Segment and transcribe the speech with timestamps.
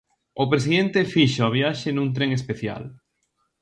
[0.41, 2.83] O presidente fixo a viaxe nun tren especial.